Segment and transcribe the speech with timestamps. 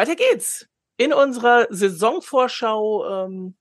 [0.00, 0.66] weiter geht's.
[0.96, 3.54] In unserer Saisonvorschau, ähm,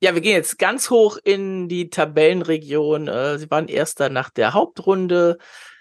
[0.00, 3.08] ja, wir gehen jetzt ganz hoch in die Tabellenregion.
[3.08, 5.38] Äh, sie waren erster nach der Hauptrunde.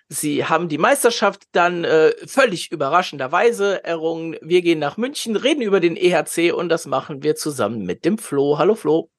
[0.09, 4.37] Sie haben die Meisterschaft dann äh, völlig überraschenderweise errungen.
[4.41, 8.17] Wir gehen nach München, reden über den EHC und das machen wir zusammen mit dem
[8.17, 8.57] Flo.
[8.57, 9.09] Hallo Flo.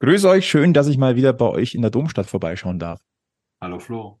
[0.00, 3.00] Grüß euch, schön, dass ich mal wieder bei euch in der Domstadt vorbeischauen darf.
[3.60, 4.19] Hallo Flo.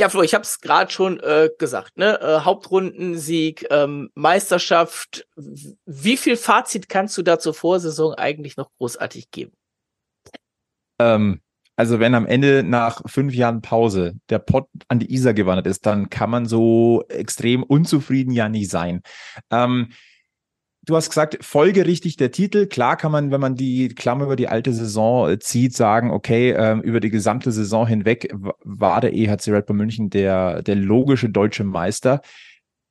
[0.00, 2.20] Ja, Flo, ich habe es gerade schon äh, gesagt, ne?
[2.20, 5.26] Äh, Hauptrundensieg, ähm, Meisterschaft.
[5.86, 9.52] Wie viel Fazit kannst du da zur Vorsaison eigentlich noch großartig geben?
[11.00, 11.40] Ähm,
[11.74, 15.84] also wenn am Ende nach fünf Jahren Pause der Pott an die Isar gewandert ist,
[15.84, 19.02] dann kann man so extrem unzufrieden ja nie sein.
[19.50, 19.90] Ähm,
[20.88, 22.66] du hast gesagt, folgerichtig der Titel.
[22.66, 26.52] Klar kann man, wenn man die Klammer über die alte Saison äh, zieht, sagen, okay,
[26.52, 28.34] ähm, über die gesamte Saison hinweg
[28.64, 32.22] war der EHC Red Bull München der, der logische deutsche Meister.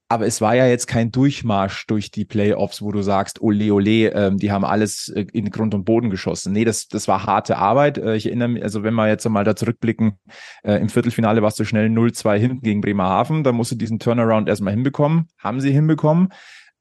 [0.09, 4.13] Aber es war ja jetzt kein Durchmarsch durch die Playoffs, wo du sagst, ole, ole,
[4.13, 6.53] ähm, die haben alles äh, in Grund und Boden geschossen.
[6.53, 7.97] Nee, das, das war harte Arbeit.
[7.97, 10.19] Äh, ich erinnere mich, also wenn wir jetzt mal da zurückblicken,
[10.63, 14.47] äh, im Viertelfinale warst du schnell 0-2 hinten gegen Bremerhaven, da musst du diesen Turnaround
[14.47, 15.27] erstmal hinbekommen.
[15.39, 16.29] Haben sie hinbekommen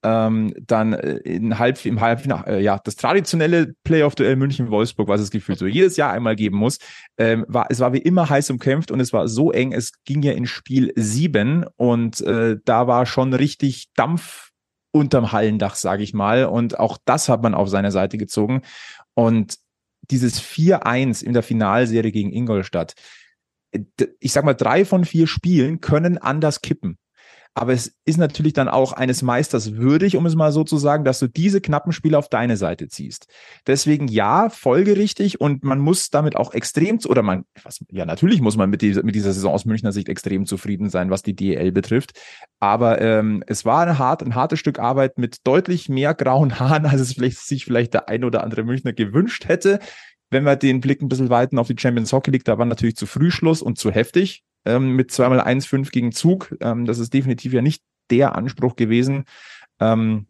[0.02, 5.30] ähm, dann äh, in Halb, im Halbfinale, äh, ja, das traditionelle Playoff-Duell München-Wolfsburg, was es
[5.30, 6.78] gefühlt so jedes Jahr einmal geben muss,
[7.18, 10.22] ähm, war, es war wie immer heiß umkämpft und es war so eng, es ging
[10.22, 14.50] ja in Spiel sieben und äh, da war schon richtig Dampf
[14.92, 16.46] unterm Hallendach, sage ich mal.
[16.46, 18.62] Und auch das hat man auf seine Seite gezogen.
[19.14, 19.56] Und
[20.10, 22.94] dieses 4-1 in der Finalserie gegen Ingolstadt,
[24.20, 26.98] ich sag mal, drei von vier Spielen können anders kippen.
[27.58, 31.04] Aber es ist natürlich dann auch eines Meisters würdig, um es mal so zu sagen,
[31.04, 33.28] dass du diese knappen Spiele auf deine Seite ziehst.
[33.66, 38.58] Deswegen ja, folgerichtig und man muss damit auch extrem, oder man, was, ja, natürlich muss
[38.58, 41.72] man mit, die, mit dieser Saison aus Münchner Sicht extrem zufrieden sein, was die DL
[41.72, 42.12] betrifft.
[42.60, 46.84] Aber ähm, es war eine hart, ein hartes Stück Arbeit mit deutlich mehr grauen Haaren,
[46.84, 49.78] als es vielleicht, sich vielleicht der ein oder andere Münchner gewünscht hätte.
[50.28, 52.96] Wenn wir den Blick ein bisschen weiten auf die Champions Hockey League, da war natürlich
[52.96, 56.54] zu früh Schluss und zu heftig ähm, mit zweimal 1,5 gegen Zug.
[56.60, 59.24] Ähm, das ist definitiv ja nicht der Anspruch gewesen
[59.80, 60.26] ähm,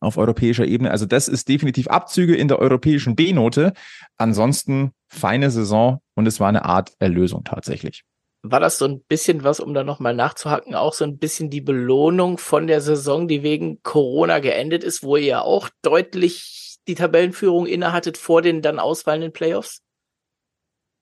[0.00, 0.90] auf europäischer Ebene.
[0.90, 3.72] Also das ist definitiv Abzüge in der europäischen B-Note.
[4.16, 8.04] Ansonsten feine Saison und es war eine Art Erlösung tatsächlich.
[8.44, 11.60] War das so ein bisschen was, um da nochmal nachzuhacken, auch so ein bisschen die
[11.60, 16.96] Belohnung von der Saison, die wegen Corona geendet ist, wo ihr ja auch deutlich die
[16.96, 19.81] Tabellenführung innehattet vor den dann ausfallenden Playoffs?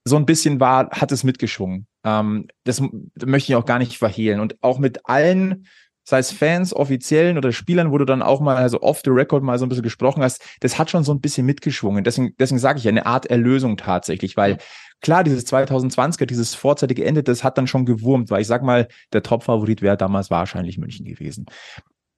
[0.05, 1.87] So ein bisschen war, hat es mitgeschwungen.
[2.05, 4.41] Ähm, das möchte ich auch gar nicht verhehlen.
[4.41, 5.67] Und auch mit allen,
[6.05, 9.43] sei es Fans, Offiziellen oder Spielern, wo du dann auch mal also off the record
[9.43, 12.05] mal so ein bisschen gesprochen hast, das hat schon so ein bisschen mitgeschwungen.
[12.05, 14.59] Deswegen, deswegen sage ich eine Art Erlösung tatsächlich, weil
[15.01, 18.89] klar, dieses 2020er, dieses vorzeitige Ende, das hat dann schon gewurmt, weil ich sag mal,
[19.13, 21.47] der Top-Favorit wäre damals wahrscheinlich München gewesen.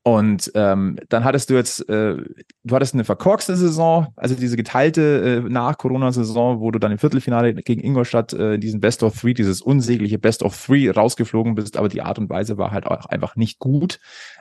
[0.05, 5.45] Und ähm, dann hattest du jetzt, äh, du hattest eine verkorkste Saison, also diese geteilte
[5.47, 9.63] äh, Nach-Corona-Saison, wo du dann im Viertelfinale gegen Ingolstadt äh, diesen Best of Three, dieses
[9.63, 13.37] unsägliche Best of Three rausgeflogen bist, aber die Art und Weise war halt auch einfach
[13.37, 14.01] nicht gut.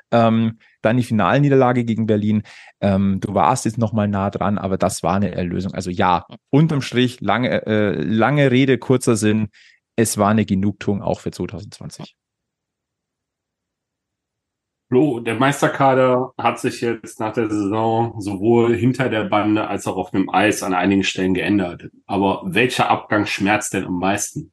[0.10, 2.42] Ähm, dann die Finalniederlage gegen Berlin.
[2.80, 5.76] Ähm, du warst jetzt nochmal nah dran, aber das war eine Erlösung.
[5.76, 9.50] Also ja, unterm Strich, lange, äh, lange Rede, kurzer Sinn.
[9.96, 12.16] Es war eine Genugtuung auch für 2020.
[14.92, 19.96] Flo, der Meisterkader hat sich jetzt nach der Saison sowohl hinter der Bande als auch
[19.96, 21.90] auf dem Eis an einigen Stellen geändert.
[22.08, 24.52] Aber welcher Abgang schmerzt denn am meisten?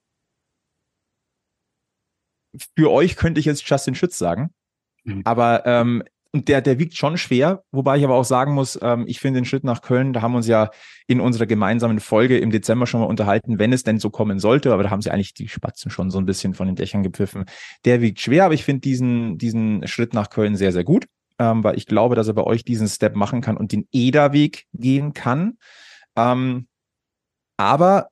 [2.76, 4.54] Für euch könnte ich jetzt Justin Schütz sagen.
[5.02, 5.22] Mhm.
[5.24, 9.04] Aber ähm, und der, der wiegt schon schwer, wobei ich aber auch sagen muss, ähm,
[9.06, 10.70] ich finde den Schritt nach Köln, da haben wir uns ja
[11.06, 14.72] in unserer gemeinsamen Folge im Dezember schon mal unterhalten, wenn es denn so kommen sollte,
[14.72, 17.46] aber da haben sie eigentlich die Spatzen schon so ein bisschen von den Dächern gepfiffen.
[17.86, 21.06] Der wiegt schwer, aber ich finde diesen, diesen Schritt nach Köln sehr, sehr gut,
[21.38, 24.66] ähm, weil ich glaube, dass er bei euch diesen Step machen kann und den EDA-Weg
[24.74, 25.56] gehen kann.
[26.14, 26.66] Ähm,
[27.56, 28.08] aber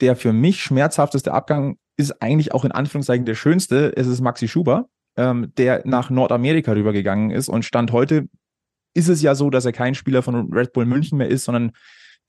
[0.00, 4.48] der für mich schmerzhafteste Abgang ist eigentlich auch in Anführungszeichen der schönste, es ist Maxi
[4.48, 7.48] Schuber ähm, der nach Nordamerika rübergegangen ist.
[7.48, 8.28] Und Stand heute
[8.94, 11.72] ist es ja so, dass er kein Spieler von Red Bull München mehr ist, sondern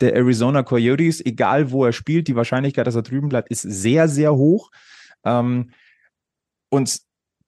[0.02, 4.08] der Arizona Coyotes, egal wo er spielt, die Wahrscheinlichkeit, dass er drüben bleibt, ist sehr,
[4.08, 4.72] sehr hoch.
[5.24, 5.72] Ähm,
[6.70, 7.00] und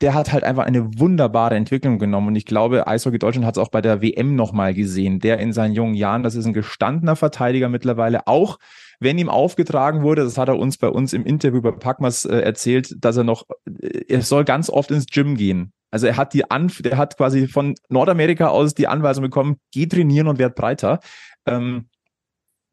[0.02, 2.28] der hat halt einfach eine wunderbare Entwicklung genommen.
[2.28, 5.20] Und ich glaube, Eishockey Deutschland hat es auch bei der WM nochmal gesehen.
[5.20, 8.60] Der in seinen jungen Jahren, das ist ein gestandener Verteidiger mittlerweile, auch
[9.00, 12.40] wenn ihm aufgetragen wurde, das hat er uns bei uns im Interview bei Packmas äh,
[12.40, 15.74] erzählt, dass er noch, äh, er soll ganz oft ins Gym gehen.
[15.92, 19.86] Also er hat die Anf der hat quasi von Nordamerika aus die Anweisung bekommen, geh
[19.86, 21.00] trainieren und werd breiter.
[21.46, 21.90] Ähm,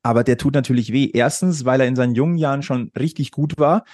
[0.03, 1.11] aber der tut natürlich weh.
[1.13, 3.85] Erstens, weil er in seinen jungen Jahren schon richtig gut war.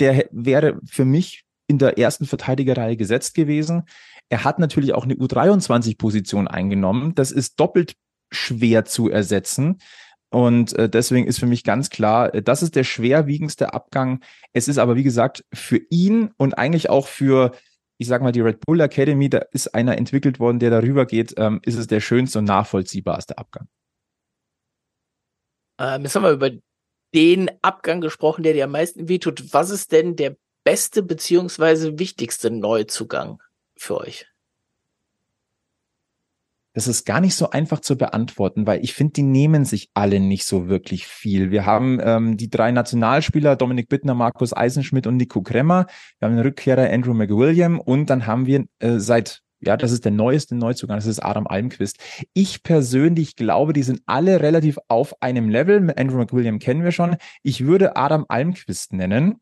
[0.00, 3.84] Der wäre für mich in der ersten Verteidigerreihe gesetzt gewesen.
[4.28, 7.14] Er hat natürlich auch eine U23-Position eingenommen.
[7.14, 7.94] Das ist doppelt
[8.30, 9.78] schwer zu ersetzen.
[10.30, 14.22] Und äh, deswegen ist für mich ganz klar, äh, das ist der schwerwiegendste Abgang.
[14.52, 17.52] Es ist aber, wie gesagt, für ihn und eigentlich auch für,
[17.98, 21.34] ich sage mal, die Red Bull Academy, da ist einer entwickelt worden, der darüber geht,
[21.38, 23.66] ähm, ist es der schönste und nachvollziehbarste Abgang.
[25.80, 26.50] Ähm, jetzt haben wir über
[27.14, 29.52] den Abgang gesprochen, der dir am meisten wehtut.
[29.52, 33.42] Was ist denn der beste beziehungsweise wichtigste Neuzugang
[33.76, 34.26] für euch?
[36.74, 40.20] Das ist gar nicht so einfach zu beantworten, weil ich finde, die nehmen sich alle
[40.20, 41.50] nicht so wirklich viel.
[41.50, 45.86] Wir haben ähm, die drei Nationalspieler, Dominik Bittner, Markus Eisenschmidt und Nico Kremmer.
[46.18, 50.04] Wir haben den Rückkehrer Andrew McWilliam und dann haben wir äh, seit ja, das ist
[50.04, 51.98] der neueste Neuzugang, das ist Adam Almquist.
[52.32, 55.94] Ich persönlich glaube, die sind alle relativ auf einem Level.
[55.96, 57.16] Andrew McWilliam kennen wir schon.
[57.44, 59.36] Ich würde Adam Almquist nennen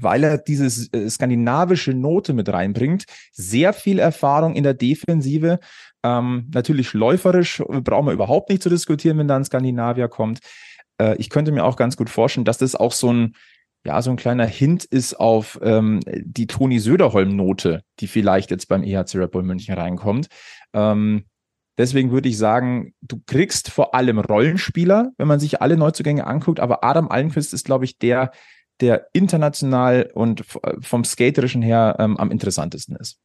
[0.00, 3.04] weil er diese äh, skandinavische Note mit reinbringt.
[3.32, 5.58] Sehr viel Erfahrung in der Defensive.
[6.04, 10.40] Ähm, natürlich läuferisch äh, brauchen wir überhaupt nicht zu diskutieren, wenn da ein Skandinavier kommt.
[11.00, 13.34] Äh, ich könnte mir auch ganz gut vorstellen, dass das auch so ein,
[13.84, 18.82] ja, so ein kleiner Hint ist auf ähm, die Toni Söderholm-Note, die vielleicht jetzt beim
[18.82, 20.28] EHC Red Bull München reinkommt.
[20.72, 21.24] Ähm,
[21.78, 26.60] deswegen würde ich sagen, du kriegst vor allem Rollenspieler, wenn man sich alle Neuzugänge anguckt,
[26.60, 28.32] aber Adam Allenquist ist, glaube ich, der,
[28.80, 30.44] der international und
[30.80, 33.18] vom Skaterischen her ähm, am interessantesten ist.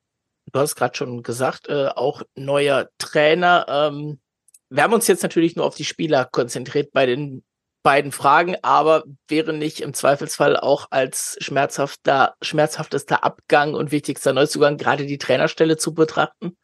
[0.51, 3.65] Du hast gerade schon gesagt, äh, auch neuer Trainer.
[3.69, 4.19] Ähm,
[4.69, 7.43] wir haben uns jetzt natürlich nur auf die Spieler konzentriert bei den
[7.83, 14.77] beiden Fragen, aber wäre nicht im Zweifelsfall auch als schmerzhafter, schmerzhaftester Abgang und wichtigster Neuzugang
[14.77, 16.57] gerade die Trainerstelle zu betrachten?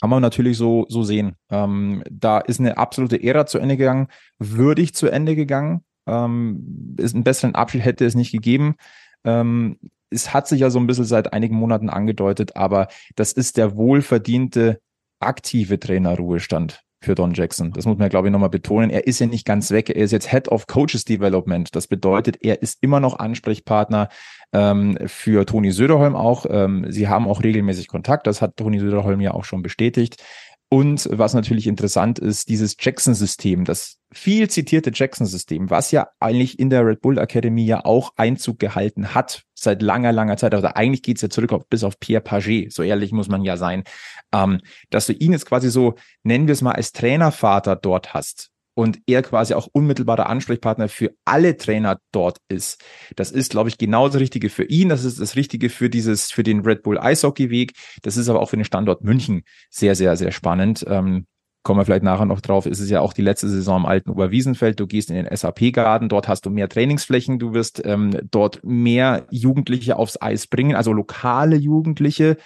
[0.00, 1.36] Kann man natürlich so, so sehen.
[1.50, 4.08] Ähm, da ist eine absolute Ära zu Ende gegangen,
[4.38, 5.84] würdig zu Ende gegangen.
[6.08, 8.76] Ähm, ist einen besseren Abschied hätte es nicht gegeben.
[9.24, 9.78] Ähm,
[10.10, 13.76] es hat sich ja so ein bisschen seit einigen Monaten angedeutet, aber das ist der
[13.76, 14.80] wohlverdiente
[15.20, 17.72] aktive Trainerruhestand für Don Jackson.
[17.72, 18.90] Das muss man, glaube ich, nochmal betonen.
[18.90, 19.88] Er ist ja nicht ganz weg.
[19.90, 21.74] Er ist jetzt Head of Coaches Development.
[21.74, 24.08] Das bedeutet, er ist immer noch Ansprechpartner
[24.52, 26.46] ähm, für Toni Söderholm auch.
[26.48, 28.26] Ähm, sie haben auch regelmäßig Kontakt.
[28.26, 30.22] Das hat Toni Söderholm ja auch schon bestätigt.
[30.70, 36.68] Und was natürlich interessant ist, dieses Jackson-System, das viel zitierte Jackson-System, was ja eigentlich in
[36.68, 40.54] der Red Bull Academy ja auch Einzug gehalten hat, seit langer, langer Zeit.
[40.54, 43.56] Also eigentlich geht's ja zurück auf, bis auf Pierre Paget, so ehrlich muss man ja
[43.56, 43.84] sein,
[44.32, 44.60] ähm,
[44.90, 49.00] dass du ihn jetzt quasi so, nennen wir es mal, als Trainervater dort hast und
[49.08, 52.80] er quasi auch unmittelbarer Ansprechpartner für alle Trainer dort ist.
[53.16, 54.88] Das ist, glaube ich, genau das Richtige für ihn.
[54.88, 57.72] Das ist das Richtige für dieses, für den Red Bull Eishockey Weg.
[58.02, 60.84] Das ist aber auch für den Standort München sehr, sehr, sehr spannend.
[60.86, 61.26] Ähm,
[61.64, 64.10] kommen wir vielleicht nachher noch drauf, ist es ja auch die letzte Saison im alten
[64.10, 64.78] Oberwiesenfeld.
[64.78, 69.26] Du gehst in den SAP-Garten, dort hast du mehr Trainingsflächen, du wirst ähm, dort mehr
[69.32, 72.36] Jugendliche aufs Eis bringen, also lokale Jugendliche.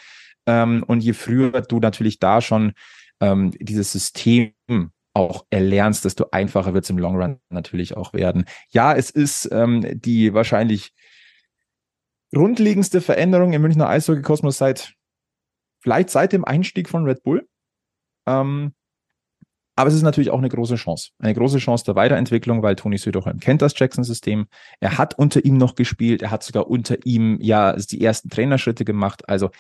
[0.47, 2.73] Ähm, und je früher du natürlich da schon
[3.21, 4.53] ähm, dieses System
[5.15, 8.45] auch erlernst, desto einfacher wird es im Long Run natürlich auch werden.
[8.71, 10.93] Ja, es ist ähm, die wahrscheinlich
[12.33, 14.95] grundlegendste Veränderung im Münchner Eishockey-Kosmos seit
[15.81, 17.47] vielleicht seit dem Einstieg von Red Bull.
[18.27, 18.73] Ähm,
[19.75, 21.11] aber es ist natürlich auch eine große Chance.
[21.19, 24.47] Eine große Chance der Weiterentwicklung, weil Toni Söderholm kennt das Jackson-System.
[24.81, 26.23] Er hat unter ihm noch gespielt.
[26.23, 29.29] Er hat sogar unter ihm ja die ersten Trainerschritte gemacht.
[29.29, 29.51] Also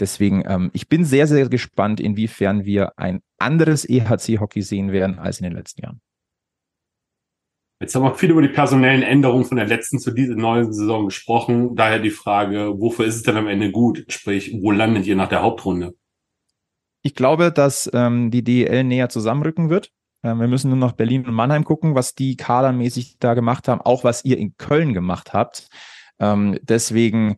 [0.00, 5.40] Deswegen, ähm, ich bin sehr, sehr gespannt, inwiefern wir ein anderes EHC-Hockey sehen werden als
[5.40, 6.00] in den letzten Jahren.
[7.82, 11.06] Jetzt haben wir viel über die personellen Änderungen von der letzten zu dieser neuen Saison
[11.06, 11.76] gesprochen.
[11.76, 14.04] Daher die Frage, wofür ist es denn am Ende gut?
[14.08, 15.94] Sprich, wo landet ihr nach der Hauptrunde?
[17.02, 19.90] Ich glaube, dass ähm, die DEL näher zusammenrücken wird.
[20.22, 23.80] Ähm, wir müssen nur noch Berlin und Mannheim gucken, was die kadermäßig da gemacht haben,
[23.80, 25.68] auch was ihr in Köln gemacht habt.
[26.18, 27.36] Ähm, deswegen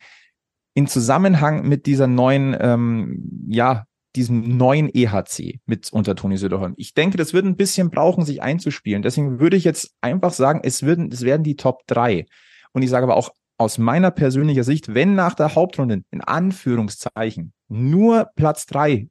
[0.75, 3.85] in Zusammenhang mit dieser neuen, ähm, ja,
[4.17, 6.75] diesem neuen EHC mit unter Toni Söderholm.
[6.76, 9.02] Ich denke, das wird ein bisschen brauchen, sich einzuspielen.
[9.02, 12.26] Deswegen würde ich jetzt einfach sagen, es würden, es werden die Top drei.
[12.73, 17.52] Und ich sage aber auch aus meiner persönlichen Sicht, wenn nach der Hauptrunde in Anführungszeichen
[17.69, 19.09] nur Platz drei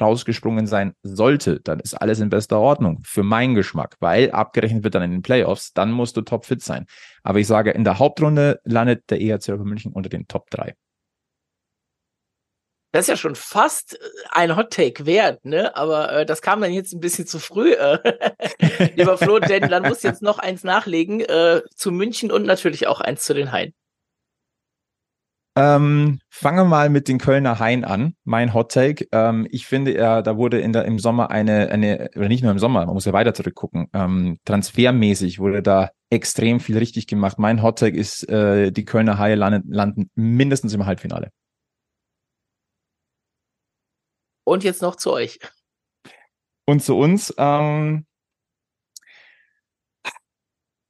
[0.00, 4.94] rausgesprungen sein sollte, dann ist alles in bester Ordnung für meinen Geschmack, weil abgerechnet wird
[4.94, 6.86] dann in den Playoffs, dann musst du topfit sein.
[7.22, 10.74] Aber ich sage, in der Hauptrunde landet der EHC München unter den Top drei.
[12.92, 13.98] Das ist ja schon fast äh,
[14.30, 15.74] ein Hot Take wert, ne?
[15.74, 17.98] Aber äh, das kam dann jetzt ein bisschen zu früh, äh,
[18.96, 23.00] lieber Flo, denn dann muss jetzt noch eins nachlegen äh, zu München und natürlich auch
[23.00, 23.72] eins zu den Haien.
[25.54, 28.14] Ähm, fangen wir mal mit den Kölner Haien an.
[28.24, 29.06] Mein Hot Take.
[29.12, 32.52] Ähm, ich finde, ja, da wurde in der, im Sommer eine, eine, oder nicht nur
[32.52, 33.88] im Sommer, man muss ja weiter zurückgucken.
[33.92, 37.38] Ähm, transfermäßig wurde da extrem viel richtig gemacht.
[37.38, 41.30] Mein Hot Take ist, äh, die Kölner Haie landen, landen mindestens im Halbfinale.
[44.44, 45.38] Und jetzt noch zu euch.
[46.64, 48.06] Und zu uns, ähm,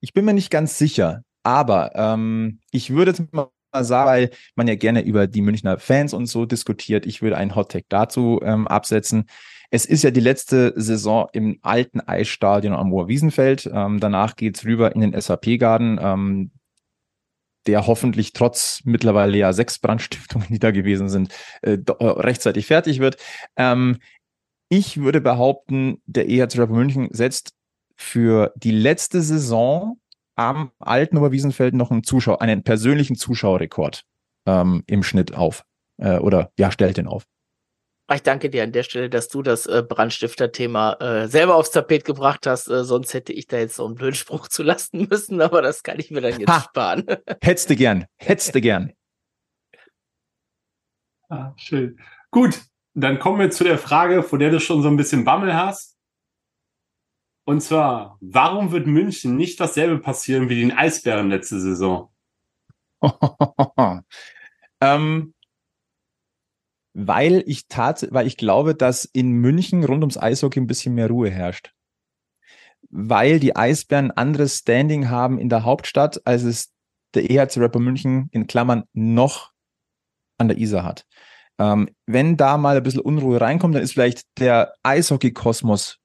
[0.01, 4.69] ich bin mir nicht ganz sicher, aber ähm, ich würde jetzt mal sagen, weil man
[4.69, 8.69] ja gerne über die Münchner Fans und so diskutiert, ich würde einen Hottag dazu ähm,
[8.69, 9.27] absetzen.
[9.71, 13.71] Es ist ja die letzte Saison im alten Eisstadion am Moorwiesenfeld.
[13.73, 16.51] Ähm, danach geht's rüber in den SAP-Garden, ähm,
[17.67, 22.99] der hoffentlich trotz mittlerweile ja sechs Brandstiftungen, die da gewesen sind, äh, äh rechtzeitig fertig
[22.99, 23.17] wird.
[23.57, 23.99] Ähm,
[24.69, 27.53] ich würde behaupten, der EHC Rapper München setzt
[27.97, 29.99] für die letzte Saison
[30.35, 34.05] am alten Oberwiesenfeld noch einen Zuschauer, einen persönlichen Zuschauerrekord
[34.47, 35.65] ähm, im Schnitt auf.
[35.99, 37.25] Äh, oder ja, stellt den auf.
[38.15, 42.05] Ich danke dir an der Stelle, dass du das äh, Brandstifter-Thema äh, selber aufs Tapet
[42.05, 42.69] gebracht hast.
[42.69, 45.83] Äh, sonst hätte ich da jetzt so einen blöden Spruch zu lassen müssen, aber das
[45.83, 47.07] kann ich mir dann jetzt ha, sparen.
[47.41, 48.93] Hättest du gern, hättest du gern.
[51.29, 51.99] Ah, schön.
[52.31, 52.61] Gut,
[52.95, 55.97] dann kommen wir zu der Frage, vor der du schon so ein bisschen Bammel hast.
[57.45, 62.13] Und zwar, warum wird München nicht dasselbe passieren wie den Eisbären letzte Saison?
[64.81, 65.35] ähm,
[66.95, 71.09] weil ich tat, weil ich glaube, dass in München rund ums Eishockey ein bisschen mehr
[71.09, 71.73] Ruhe herrscht.
[72.91, 76.73] Weil die Eisbären ein anderes Standing haben in der Hauptstadt, als es
[77.15, 79.53] der EHC Rapper München in Klammern noch
[80.39, 81.07] an der Isar hat.
[81.59, 85.99] Ähm, wenn da mal ein bisschen Unruhe reinkommt, dann ist vielleicht der Eishockey-Kosmos,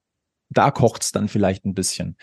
[0.49, 2.17] da kocht's dann vielleicht ein bisschen.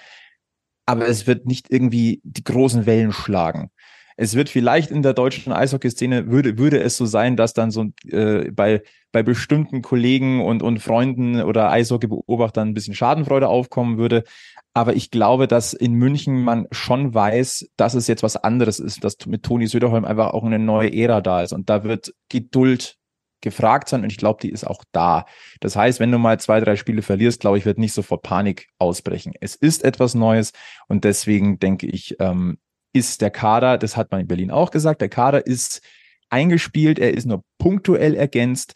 [0.86, 3.70] Aber es wird nicht irgendwie die großen Wellen schlagen.
[4.16, 7.86] Es wird vielleicht in der deutschen Eishockey-Szene würde, würde es so sein, dass dann so
[8.08, 14.24] äh, bei, bei bestimmten Kollegen und, und Freunden oder Eishockey-Beobachtern ein bisschen Schadenfreude aufkommen würde.
[14.72, 19.02] Aber ich glaube, dass in München man schon weiß, dass es jetzt was anderes ist,
[19.04, 21.52] dass mit Toni Söderholm einfach auch eine neue Ära da ist.
[21.52, 22.96] Und da wird Geduld
[23.44, 25.26] gefragt sein und ich glaube, die ist auch da.
[25.60, 28.68] Das heißt, wenn du mal zwei, drei Spiele verlierst, glaube ich, wird nicht sofort Panik
[28.78, 29.34] ausbrechen.
[29.40, 30.52] Es ist etwas Neues
[30.88, 32.58] und deswegen denke ich, ähm,
[32.94, 35.82] ist der Kader, das hat man in Berlin auch gesagt, der Kader ist
[36.30, 38.74] eingespielt, er ist nur punktuell ergänzt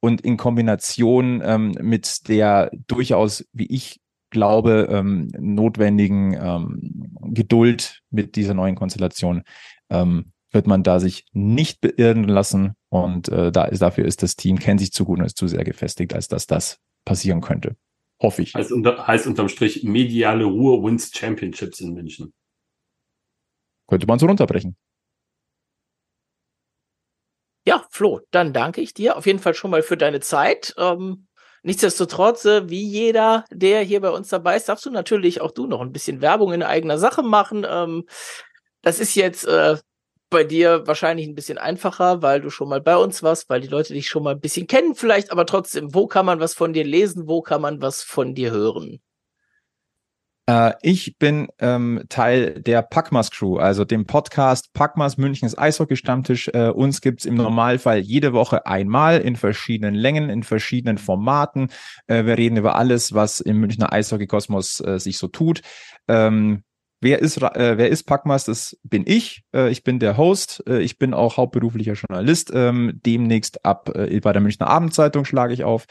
[0.00, 4.00] und in Kombination ähm, mit der durchaus, wie ich
[4.30, 9.42] glaube, ähm, notwendigen ähm, Geduld mit dieser neuen Konstellation
[9.88, 14.36] ähm, wird man da sich nicht beirren lassen und äh, da ist, dafür ist das
[14.36, 17.76] Team, kennt sich zu gut und ist zu sehr gefestigt, als dass das passieren könnte.
[18.20, 18.54] Hoffe ich.
[18.54, 22.32] Heißt, unter, heißt unterm Strich, mediale Ruhe wins Championships in München.
[23.90, 24.76] Könnte man so runterbrechen.
[27.66, 30.74] Ja, Flo, dann danke ich dir auf jeden Fall schon mal für deine Zeit.
[30.78, 31.26] Ähm,
[31.62, 35.66] nichtsdestotrotz, äh, wie jeder, der hier bei uns dabei ist, darfst du natürlich auch du
[35.66, 37.66] noch ein bisschen Werbung in eigener Sache machen.
[37.68, 38.04] Ähm,
[38.82, 39.76] das ist jetzt äh,
[40.30, 43.68] bei dir wahrscheinlich ein bisschen einfacher, weil du schon mal bei uns warst, weil die
[43.68, 46.72] Leute dich schon mal ein bisschen kennen vielleicht, aber trotzdem, wo kann man was von
[46.72, 49.00] dir lesen, wo kann man was von dir hören?
[50.50, 56.48] Äh, ich bin ähm, Teil der Packmas Crew, also dem Podcast Packmas Münchens Eishockey-Stammtisch.
[56.52, 61.68] Äh, uns gibt's im Normalfall jede Woche einmal in verschiedenen Längen, in verschiedenen Formaten.
[62.08, 65.62] Äh, wir reden über alles, was im Münchner Eishockey-Kosmos äh, sich so tut.
[66.08, 66.64] Ähm,
[67.02, 68.44] Wer ist, äh, wer ist Packmas?
[68.44, 69.42] Das bin ich.
[69.54, 70.62] Äh, ich bin der Host.
[70.68, 72.52] Äh, ich bin auch hauptberuflicher Journalist.
[72.54, 75.86] Ähm, demnächst ab äh, bei der Münchner Abendzeitung schlage ich auf.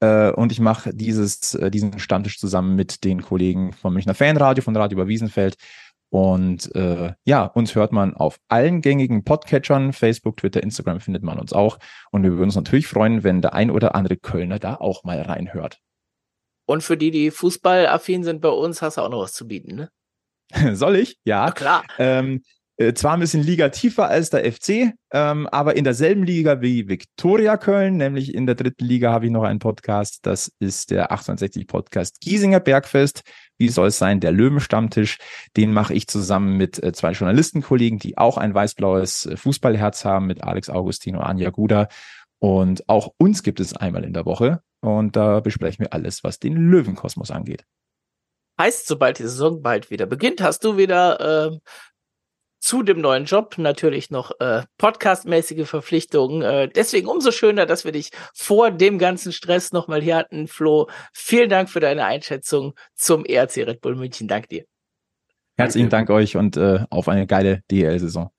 [0.00, 4.62] Äh, und ich mache dieses, äh, diesen Stammtisch zusammen mit den Kollegen vom Münchner Fanradio,
[4.62, 5.56] von Radio über Wiesenfeld.
[6.10, 11.40] Und äh, ja, uns hört man auf allen gängigen Podcatchern, Facebook, Twitter, Instagram findet man
[11.40, 11.78] uns auch.
[12.12, 15.20] Und wir würden uns natürlich freuen, wenn der ein oder andere Kölner da auch mal
[15.20, 15.80] reinhört.
[16.66, 19.74] Und für die, die fußballaffin sind bei uns, hast du auch noch was zu bieten,
[19.74, 19.90] ne?
[20.76, 21.18] Soll ich?
[21.24, 21.46] Ja.
[21.46, 21.84] Na klar.
[21.98, 22.42] Ähm,
[22.76, 26.88] äh, zwar ein bisschen Liga tiefer als der FC, ähm, aber in derselben Liga wie
[26.88, 30.26] Viktoria Köln, nämlich in der dritten Liga habe ich noch einen Podcast.
[30.26, 33.22] Das ist der 68 Podcast Giesinger Bergfest.
[33.58, 34.18] Wie soll es sein?
[34.18, 35.18] Der Löwenstammtisch.
[35.56, 40.26] Den mache ich zusammen mit äh, zwei Journalistenkollegen, die auch ein weiß-blaues äh, Fußballherz haben,
[40.26, 41.88] mit Alex Augustin und Anja Guda.
[42.40, 44.60] Und auch uns gibt es einmal in der Woche.
[44.80, 47.64] Und da besprechen wir alles, was den Löwenkosmos angeht.
[48.60, 51.58] Heißt, sobald die Saison bald wieder beginnt, hast du wieder äh,
[52.64, 56.40] zu dem neuen Job natürlich noch äh, podcastmäßige Verpflichtungen.
[56.40, 60.88] Äh, deswegen umso schöner, dass wir dich vor dem ganzen Stress nochmal hier hatten, Flo.
[61.12, 64.28] Vielen Dank für deine Einschätzung zum ERC Red Bull München.
[64.28, 64.64] Dank dir.
[65.58, 68.30] Herzlichen Dank euch und äh, auf eine geile DL-Saison.